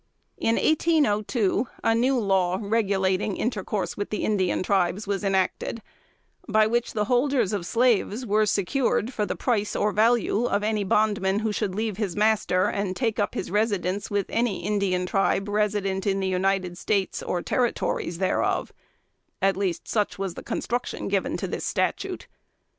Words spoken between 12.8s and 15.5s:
take up his residence with any Indian tribe